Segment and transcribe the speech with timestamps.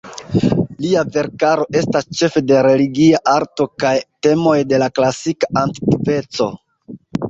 [0.85, 3.95] Lia verkaro estas ĉefe de religia arto kaj
[4.31, 6.55] temoj de la klasika antikveco.